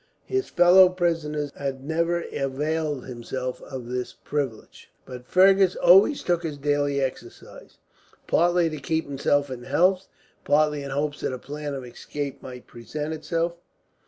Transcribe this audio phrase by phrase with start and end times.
[0.25, 6.57] His fellow prisoner had never availed himself of this privilege; but Fergus always took his
[6.57, 7.77] daily exercise,
[8.25, 10.07] partly to keep himself in health,
[10.43, 13.57] partly in hopes that a plan of escape might present itself.